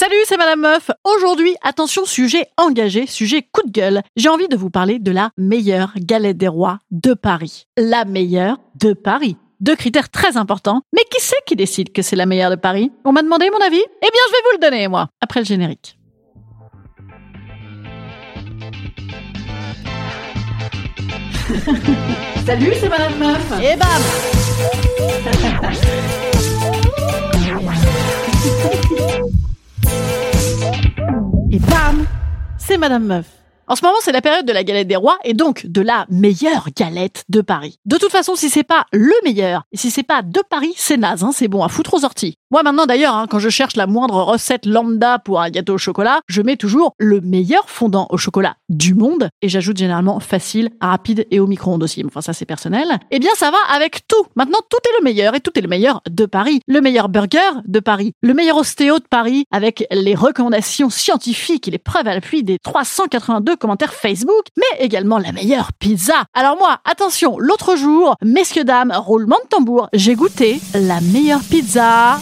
[0.00, 0.90] Salut, c'est Madame Meuf.
[1.04, 4.00] Aujourd'hui, attention, sujet engagé, sujet coup de gueule.
[4.16, 7.66] J'ai envie de vous parler de la meilleure galette des rois de Paris.
[7.76, 9.36] La meilleure de Paris.
[9.60, 10.80] Deux critères très importants.
[10.94, 12.90] Mais qui c'est qui décide que c'est la meilleure de Paris?
[13.04, 13.76] On m'a demandé mon avis?
[13.76, 15.98] Eh bien, je vais vous le donner, moi, après le générique.
[22.46, 23.52] Salut, c'est Madame Meuf.
[23.62, 24.00] Et bam
[32.76, 33.26] Madame Meuf.
[33.66, 36.04] En ce moment, c'est la période de la galette des rois et donc de la
[36.08, 37.78] meilleure galette de Paris.
[37.86, 40.96] De toute façon, si c'est pas le meilleur, et si c'est pas de Paris, c'est
[40.96, 42.36] naze, hein, c'est bon à foutre aux orties.
[42.52, 45.78] Moi maintenant d'ailleurs, hein, quand je cherche la moindre recette lambda pour un gâteau au
[45.78, 50.70] chocolat, je mets toujours le meilleur fondant au chocolat du monde et j'ajoute généralement facile,
[50.80, 52.02] rapide et au micro-ondes aussi.
[52.04, 52.98] Enfin ça c'est personnel.
[53.12, 54.26] Eh bien ça va avec tout.
[54.34, 56.60] Maintenant tout est le meilleur et tout est le meilleur de Paris.
[56.66, 61.70] Le meilleur burger de Paris, le meilleur ostéo de Paris avec les recommandations scientifiques et
[61.70, 66.24] les preuves à l'appui des 382 commentaires Facebook, mais également la meilleure pizza.
[66.34, 72.18] Alors moi, attention, l'autre jour, messieurs dames, roulement de tambour, j'ai goûté la meilleure pizza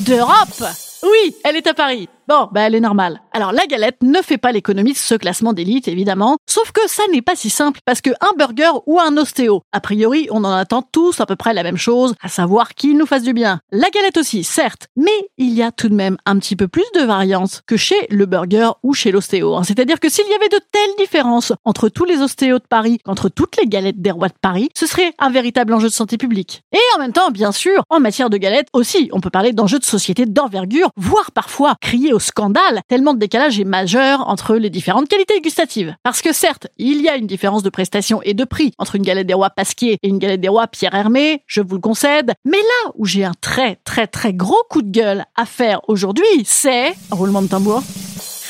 [0.00, 0.64] d'Europe.
[1.02, 2.08] Oui, elle est à Paris.
[2.30, 3.22] Bon, bah elle est normale.
[3.32, 7.02] Alors la galette ne fait pas l'économie de ce classement d'élite, évidemment, sauf que ça
[7.10, 10.52] n'est pas si simple, parce que un burger ou un ostéo, a priori, on en
[10.52, 13.58] attend tous à peu près la même chose, à savoir qu'il nous fasse du bien.
[13.72, 16.84] La galette aussi, certes, mais il y a tout de même un petit peu plus
[16.94, 19.56] de variance que chez le burger ou chez l'ostéo.
[19.56, 19.64] hein.
[19.64, 23.28] C'est-à-dire que s'il y avait de telles différences entre tous les ostéos de Paris qu'entre
[23.28, 26.62] toutes les galettes des rois de Paris, ce serait un véritable enjeu de santé publique.
[26.72, 29.80] Et en même temps, bien sûr, en matière de galettes aussi, on peut parler d'enjeux
[29.80, 34.70] de société d'envergure, voire parfois crier au scandale, tellement de décalage est majeur entre les
[34.70, 35.94] différentes qualités gustatives.
[36.02, 39.02] Parce que certes, il y a une différence de prestation et de prix entre une
[39.02, 42.32] galette des rois Pasquier et une galette des rois Pierre Hermé, je vous le concède,
[42.44, 46.24] mais là où j'ai un très très très gros coup de gueule à faire aujourd'hui,
[46.44, 46.94] c'est...
[47.10, 47.82] Roulement de tambour.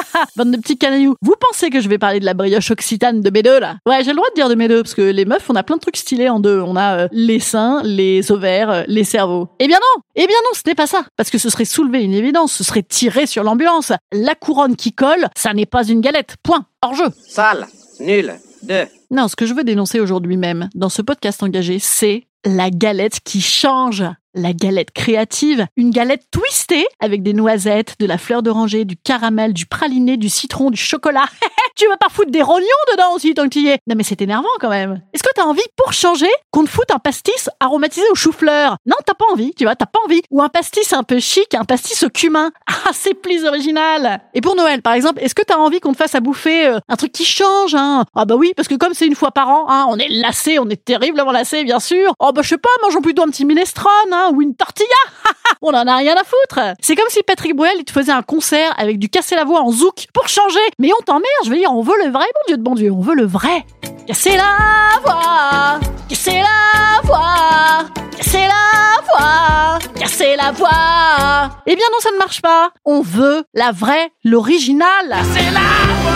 [0.36, 1.16] Bande de petits canailloux.
[1.22, 3.76] Vous pensez que je vais parler de la brioche occitane de B2 là?
[3.86, 5.76] Ouais, j'ai le droit de dire de B2 parce que les meufs, on a plein
[5.76, 6.60] de trucs stylés en deux.
[6.60, 9.48] On a euh, les seins, les ovaires, euh, les cerveaux.
[9.58, 11.04] Eh bien non Eh bien non, ce n'est pas ça.
[11.16, 13.92] Parce que ce serait soulever une évidence, ce serait tirer sur l'ambulance.
[14.12, 16.36] La couronne qui colle, ça n'est pas une galette.
[16.42, 16.66] Point.
[16.82, 17.08] Hors jeu.
[17.28, 17.66] Sale,
[18.00, 18.86] nul, deux.
[19.10, 23.20] Non, ce que je veux dénoncer aujourd'hui même, dans ce podcast engagé, c'est la galette
[23.20, 24.04] qui change.
[24.34, 29.52] La galette créative, une galette twistée avec des noisettes, de la fleur d'oranger, du caramel,
[29.52, 31.26] du praliné, du citron, du chocolat.
[31.76, 33.78] tu vas pas foutre des rognons dedans aussi tant tu y es.
[33.86, 35.02] Non mais c'est énervant quand même.
[35.12, 38.76] Est-ce que t'as envie pour changer qu'on te foute un pastis aromatisé au chou-fleur?
[38.86, 40.22] Non, t'as pas envie, tu vois, t'as pas envie.
[40.30, 42.52] Ou un pastis un peu chic, un pastis au cumin.
[42.84, 44.22] Ah, c'est plus original.
[44.34, 46.80] Et pour Noël par exemple, est-ce que t'as envie qu'on te fasse à bouffer euh,
[46.88, 48.04] un truc qui change hein?
[48.16, 50.58] Ah bah oui, parce que comme c'est une fois par an, hein, on est lassé,
[50.58, 52.14] on est terriblement lassé bien sûr.
[52.18, 54.88] Oh bah je sais pas, mangeons plutôt un petit minestrone hein, ou une tortilla.
[55.62, 56.74] on en a rien à foutre.
[56.80, 59.60] C'est comme si Patrick Bruel il te faisait un concert avec du casser la voix
[59.60, 60.60] en zouk pour changer.
[60.78, 62.90] Mais on t'emmerde, je veux dire, on veut le vrai, bon Dieu de bon Dieu,
[62.90, 63.64] on veut le vrai.
[64.06, 71.50] Casser la voix, casser la voix, casser la voix, casser la voix.
[71.66, 72.70] Eh bien non, ça ne marche pas.
[72.84, 75.16] On veut la vraie, l'original.
[75.32, 75.60] C'est la
[76.02, 76.12] voix.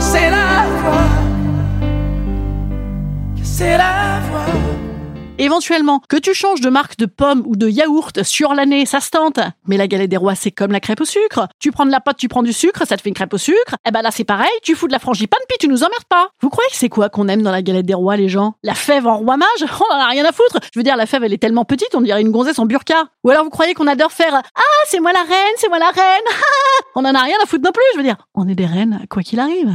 [0.00, 1.26] C'est la voix.
[3.42, 4.65] C'est la voix.
[5.38, 9.10] Éventuellement, que tu changes de marque de pommes ou de yaourt sur l'année, ça se
[9.10, 9.38] tente.
[9.66, 11.46] Mais la galette des rois, c'est comme la crêpe au sucre.
[11.58, 13.38] Tu prends de la pâte, tu prends du sucre, ça te fait une crêpe au
[13.38, 13.76] sucre.
[13.86, 16.28] Eh ben là, c'est pareil, tu fous de la frangipane, puis tu nous emmerdes pas.
[16.40, 18.54] Vous croyez que c'est quoi qu'on aime dans la galette des rois, les gens?
[18.62, 19.46] La fève en roi mage?
[19.90, 20.58] On en a rien à foutre.
[20.72, 23.04] Je veux dire, la fève, elle est tellement petite, on dirait une gonzesse en burqa.
[23.24, 25.90] Ou alors vous croyez qu'on adore faire Ah, c'est moi la reine, c'est moi la
[25.90, 26.24] reine.
[26.94, 27.82] on en a rien à foutre non plus.
[27.92, 29.70] Je veux dire, on est des reines, quoi qu'il arrive.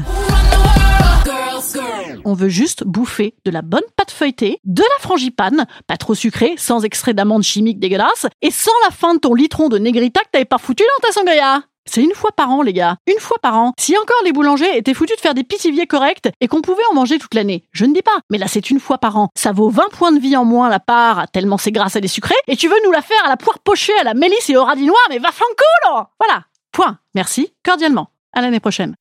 [2.25, 6.55] On veut juste bouffer de la bonne pâte feuilletée, de la frangipane, pas trop sucrée,
[6.57, 10.29] sans extrait d'amande chimique dégueulasse, et sans la fin de ton litron de négrita que
[10.31, 11.63] t'avais pas foutu dans ta sangria.
[11.85, 12.97] C'est une fois par an, les gars.
[13.07, 13.73] Une fois par an.
[13.79, 16.93] Si encore les boulangers étaient foutus de faire des pitiviers corrects et qu'on pouvait en
[16.93, 17.63] manger toute l'année.
[17.71, 18.19] Je ne dis pas.
[18.29, 19.29] Mais là, c'est une fois par an.
[19.35, 22.07] Ça vaut 20 points de vie en moins la part, tellement c'est grâce à des
[22.07, 22.35] sucrés.
[22.47, 24.63] Et tu veux nous la faire à la poire pochée, à la mélisse et au
[24.63, 26.07] radis noir, mais va fanculo!
[26.19, 26.43] Voilà.
[26.71, 26.99] Point.
[27.15, 27.51] Merci.
[27.65, 28.09] Cordialement.
[28.33, 28.95] À l'année prochaine.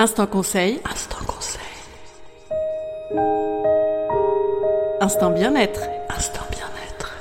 [0.00, 0.80] Instant conseil.
[0.88, 1.60] Instant conseil.
[5.00, 5.80] Instant bien-être.
[6.08, 7.14] Instant bien-être.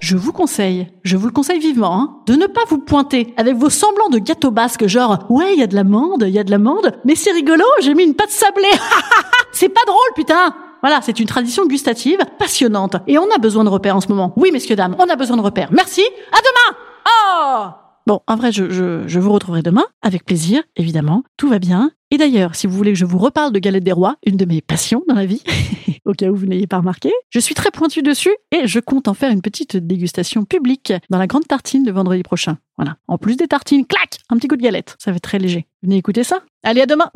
[0.00, 3.54] Je vous conseille, je vous le conseille vivement, hein, de ne pas vous pointer avec
[3.54, 6.42] vos semblants de gâteau basque, genre ouais, il y a de l'amande, il y a
[6.42, 8.64] de l'amande, mais c'est rigolo, j'ai mis une pâte sablée.
[9.52, 10.52] c'est pas drôle, putain.
[10.82, 14.32] Voilà, c'est une tradition gustative passionnante et on a besoin de repères en ce moment.
[14.36, 15.68] Oui, messieurs dames, on a besoin de repères.
[15.70, 16.02] Merci.
[16.32, 16.78] À demain.
[17.06, 17.83] Oh.
[18.06, 21.24] Bon, en vrai, je, vous retrouverai demain, avec plaisir, évidemment.
[21.38, 21.90] Tout va bien.
[22.10, 24.44] Et d'ailleurs, si vous voulez que je vous reparle de Galette des Rois, une de
[24.44, 25.42] mes passions dans la vie,
[26.04, 29.08] au cas où vous n'ayez pas remarqué, je suis très pointu dessus et je compte
[29.08, 32.58] en faire une petite dégustation publique dans la grande tartine de vendredi prochain.
[32.76, 32.96] Voilà.
[33.08, 34.96] En plus des tartines, clac Un petit coup de galette.
[34.98, 35.66] Ça va être très léger.
[35.82, 36.40] Venez écouter ça.
[36.62, 37.10] Allez, à demain